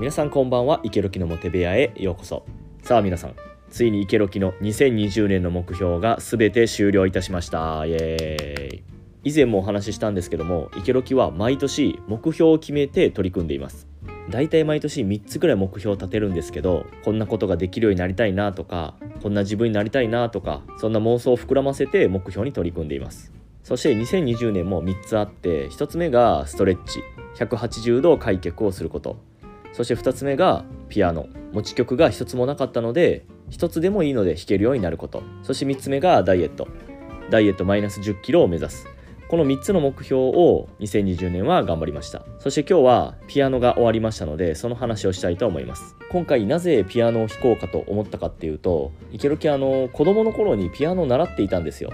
[0.00, 0.80] 皆さんこんばんは。
[0.82, 2.46] イケロキのモテ部屋へようこそ。
[2.82, 3.34] さあ皆さん
[3.68, 7.84] ついにイケロキの2020年の目標が全て終了いたしました。
[7.84, 8.82] イエーイ。
[9.24, 13.86] 以前もお話ししたんですけどもイケロキは毎年目標を決めて取り組んでいます。
[14.30, 23.34] だいたい毎年3つぐらい目標を立てるんですけどこんなことができるようになりたいなとかこんな自分になりたいなとかそんな妄想を膨らませて目標に取り組んでいます。
[23.62, 27.02] そして2020年も3つあって1つ目がストレッチ。
[27.36, 29.29] 180度開脚をすること。
[29.80, 31.26] そして2つ目がピアノ。
[31.52, 35.22] 持ち曲が1つもなかったので1つでもいいので弾けるようになること。
[35.42, 36.68] そして3つ目がダイエット。
[37.30, 38.86] ダイエットマイナス1 0キロを目指す。
[39.30, 42.26] この3つの目標を2020年は頑張りました。
[42.40, 45.96] そして今日はピアノが終わりましたのでその話をしたいと思います。
[46.10, 51.90] 今回なぜピアノを弾こうかと思ったかっていうとイケロキあの子供の頃にピアノを習っていたんですよ。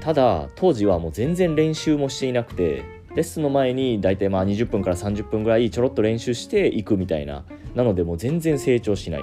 [0.00, 2.82] ただ当時はもう全然練習もしていなくて
[3.14, 7.44] レッスンの前に大体まあ20分から30分ぐらいちょろっと練習していくみたいな。
[7.74, 9.22] なのでもう全然成長しない。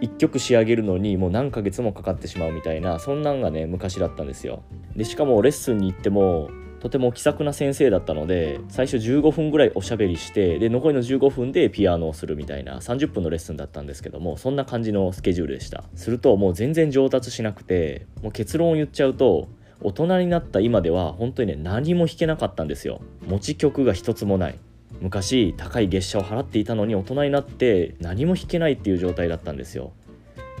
[0.00, 4.62] 1曲仕上げるのにもう何ヶ月もかかってしまうみたいなそんなんがね昔だったんですよ。
[4.96, 15.84] でしかもレッスンに行ってもとても気さくな先生だったので最初15分ぐらいおしゃべりしてで残りの15分でピアノをするみたいな30分のレッスンだったんですけどもそんな感じのスケジュールでした。
[15.94, 19.48] するともう全然上達しなくてもう結論を言っちゃうと
[19.84, 23.00] 大人になった今では本当にね何も弾けなかったんですよ。
[23.26, 24.58] 持ち曲が一つもない。
[25.00, 29.92] 昔高い月謝を払っていたのに大人になって何も弾けないっていう状態だったんですよ。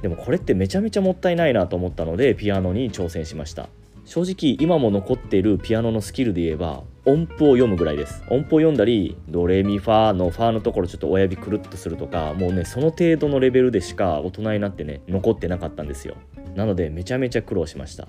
[0.00, 3.68] でもこれってめちゃめちゃもったいないなと思ったのでピアノに挑戦しました。
[4.04, 8.24] 正直今も残っているピアノのスキルで言えば音符を読むぐらいです。
[8.28, 16.16] 音符を読んだりドレミファのファのところちょっと親指くるっとするとかもうねその程度のレベルでしか大人になってね残ってなかったんですよ。
[16.56, 18.08] なのでめちゃめちゃ苦労しました。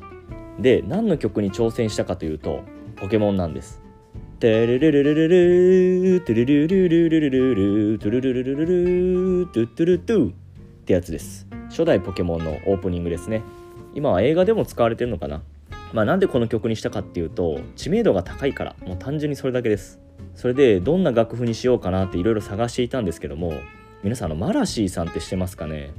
[0.60, 2.62] で何の曲に挑戦したかというと
[2.96, 3.82] ポケモンなんです。
[4.40, 8.66] テレレレレレレトゥルルルルルルルルトゥルルルルル
[9.46, 10.34] ルトゥトゥルトゥっ
[10.86, 11.48] てやつです。
[11.70, 13.42] 初代ポケモンのオープニングですね。
[13.96, 15.42] 今は映画でも使われてるのかな。
[15.94, 20.00] まあなんでこの曲にしたかっていうと知名度が高いからもう単純にそれだけです。
[20.36, 23.54] それでどんな楽譜にしようかなっていろいろ探していたんですけども
[24.04, 25.92] 皆さんあのマラシーさんって知ってますかね？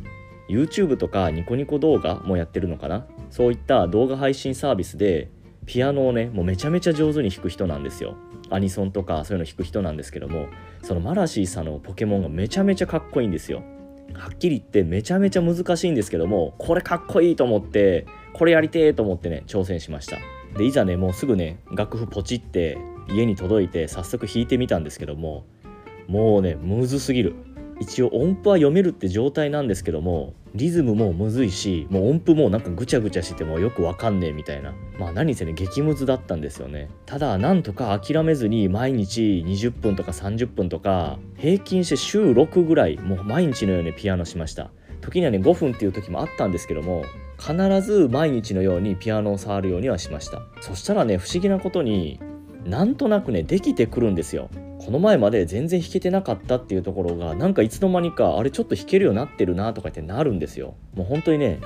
[0.48, 3.06] YouTube とかニコニコ動画もやってるのかな？
[3.30, 5.30] そういった動画配信サービスで
[5.66, 8.16] ピアノをねもうめちゃめちゃ上手に弾く人なんですよ。
[8.50, 10.48] アニソンとかそういうの弾く人なんですけども
[10.82, 13.62] そのマラシーさんのポケモンがめちゃめちゃかっこいいんですよ。
[14.12, 20.18] はっきり言ってめちゃめちゃ難しいんですけどもこれかっこいいと思ってこれやりてえと思ってね挑戦しました。
[20.58, 22.76] でいざねもうすぐね楽譜ポチって
[23.08, 25.46] 家に届いて早速弾いてみたんですけども
[26.06, 27.34] もうねむずすぎる。
[27.80, 34.72] 一応音符は読めるって状態なんですけどもリズムもむずいしもう音符もなんかぐちゃぐちゃしてもよくわかんねえみたいな。
[34.98, 36.88] まあ何せね激ムズだったんですよね。
[37.06, 44.70] ただなんとか諦めずに毎日20分とか30分とか平均して週6ぐらいもう毎日のようにピアノしました。
[45.00, 47.04] 時にはね5分っていう時もあったんですけども
[47.38, 50.42] 必ず毎日のようにピアノを触るようにはしました。
[50.60, 52.20] そしたらね不思議なことに
[52.64, 54.48] なんとなくねできてくるんですよ。
[54.84, 60.74] この前まで全然弾けてなかったっていうところがなんかいつの間にかあれちょっと弾けるようになってるなとかってなるんですよ。
[60.94, 61.60] もう本当にね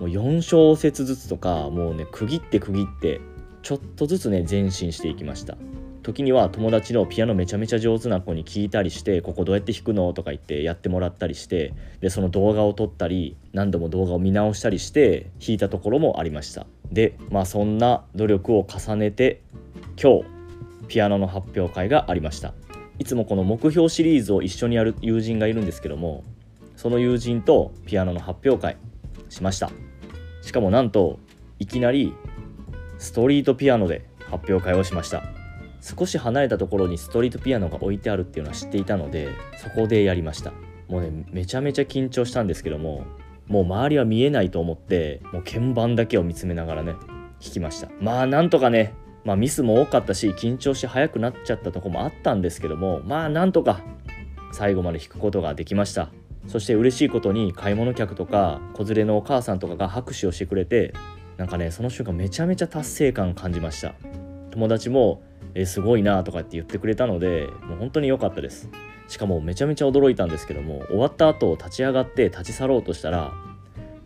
[0.00, 3.20] もう4小節ずつとかもうね区切って区切って
[3.62, 5.56] ちょっとずつね前進していきました。
[6.02, 16.66] 時には友達のピアノめちゃめちゃ上手な子に聞いたりしてここどうやって弾くのとか言ってやってもらったりしてでその動画を撮ったり何度も動画を見直したりして弾いたところもありました。
[16.90, 19.42] でまあそんな努力を重ねて
[20.02, 20.37] 今日
[20.88, 22.54] ピアノの発表会がありました。
[22.98, 26.24] いつもこの目標シリーズを一緒にやる友人がいるんですけども
[26.74, 28.76] その友人とピアノの発表会
[29.28, 29.70] しました。
[30.42, 31.20] しかもなんと
[31.58, 32.14] いきなり
[32.98, 35.22] ストリートピアノで発表会をしました。
[35.80, 39.28] 少し離れたところにストリートピアノが置いてあるっていうのは知っていたので
[39.58, 40.52] そこでやりました。
[40.88, 43.04] もうねめちゃめちゃ緊張したんですけども
[43.46, 47.88] もう周りは見えないと思ってもう鍵盤だけを見つめながらね弾きました。
[48.00, 48.94] まあなんとかね
[49.28, 53.82] まあ、ミスも多かったし緊張して速くなっちゃったとこもあったんですけどもまあなんとか
[54.52, 56.08] 最後まで弾くことができました。
[56.46, 60.94] そして嬉しいことに買い物客とか子連れのお母さんとかが拍手をしてくれて
[61.36, 63.92] なんかねその瞬間めちゃめちゃ達成感感じました。
[64.50, 65.22] 友達も
[65.54, 68.70] えすごいなとかって言ってくれたのでもう本当に良かったです。
[69.08, 73.34] しかもめちゃめちゃ驚いたんですけども終わった後立ち上がって立ち去ろうとしたら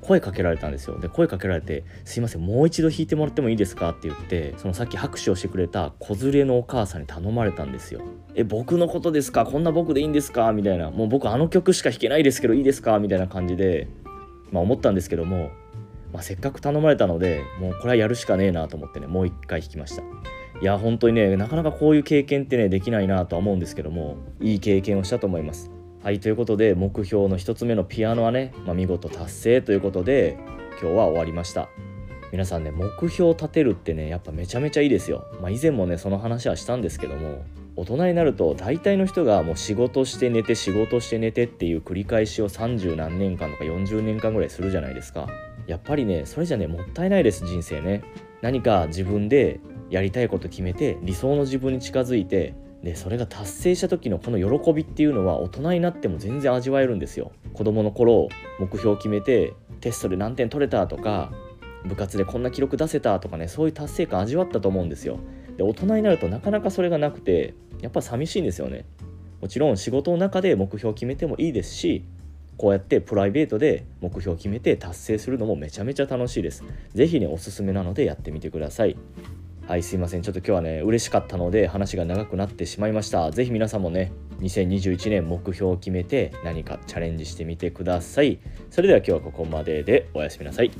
[0.02, 8.00] 声かけられたんですよで声かけられて「すいませんもう一度弾いてもらってもいいですか?」って言ってそのさっき拍手をしてくれた子連れのお母さんに頼まれたんですよ
[8.34, 9.44] 「え僕のことですか？
[9.46, 13.88] こんな僕でいいんですか?」みたいな「もう僕あの曲しか弾けないですけどいいですか?」みたいな感じで
[14.50, 15.50] まあ思ったんですけども、
[16.12, 20.02] まあ、せっかく頼まれたのでもうこれはやるしかねえなと思ってねもう一回弾きました
[20.60, 25.70] いや本当にねなかなかこういう経験ってねできないなとは思うんですけどもいい経験をしたと思います
[26.02, 30.36] はいということで目標の1つ目のピアノはね、まあ、見事達成ということで
[30.80, 31.68] 今日は終わりました。
[32.32, 37.44] 皆さんね目標を立てるってねやっぱめちゃめちゃいいですよ、まあ、以前もねその話はしたんですけども
[37.76, 45.28] 大人になると大体の人がもう仕事して寝て仕事して寝てっていう繰り返しを30何年間とか40年間ぐらいするじゃないですか。
[45.68, 48.02] やっぱりねそれじゃねもったいないです人生ね。
[48.40, 57.32] 何か自分でやりたいこと決めて理想の自分に近づいてでそれが達成した時のこの喜びっていうのは大人になっても全然味わえるんですよ。
[57.54, 61.32] 子供の頃目標を決めてテストで何点取れたとか
[61.84, 65.18] 部活でこんな記録出せたとかねそういう達成感味わったと思うんですよ。
[65.56, 68.84] で大人になるとなかなかそれがなくてやっぱ寂しいんですよね。
[69.40, 72.04] もちろん仕事の中で目標を決めてもいいですし
[72.56, 76.64] こうやってプライベートで目標を決めて達成するのもめちゃめちゃ楽しいです。
[76.94, 78.96] 是非ねおすすめなのでやってみてください。
[79.68, 80.22] はいすいません。
[80.22, 83.30] ちょっと今日はね嬉しかったので話が長くなってしまいました。
[83.30, 88.40] 是非皆さんもね2021年目標を決めて何かチャレンジしてみてください。
[88.70, 90.70] それでは今日はここまででおやすみなさい。